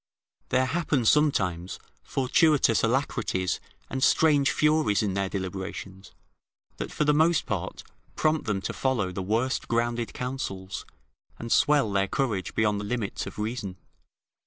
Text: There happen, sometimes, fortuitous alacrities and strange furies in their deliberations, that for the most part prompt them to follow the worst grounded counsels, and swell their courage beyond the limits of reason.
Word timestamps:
There 0.49 0.65
happen, 0.65 1.05
sometimes, 1.05 1.77
fortuitous 2.01 2.81
alacrities 2.81 3.59
and 3.87 4.01
strange 4.03 4.49
furies 4.49 5.03
in 5.03 5.13
their 5.13 5.29
deliberations, 5.29 6.09
that 6.77 6.91
for 6.91 7.03
the 7.03 7.13
most 7.13 7.45
part 7.45 7.83
prompt 8.15 8.47
them 8.47 8.61
to 8.61 8.73
follow 8.73 9.11
the 9.11 9.21
worst 9.21 9.67
grounded 9.67 10.11
counsels, 10.15 10.87
and 11.37 11.51
swell 11.51 11.91
their 11.91 12.07
courage 12.07 12.55
beyond 12.55 12.79
the 12.79 12.83
limits 12.85 13.27
of 13.27 13.37
reason. 13.37 13.77